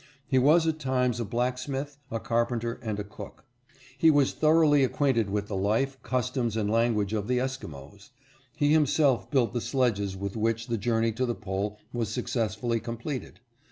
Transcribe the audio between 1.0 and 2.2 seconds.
a blacksmith, a